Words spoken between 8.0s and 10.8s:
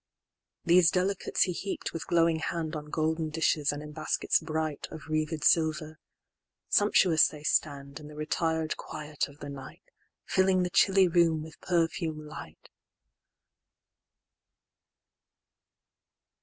the retired quiet of the night, Filling the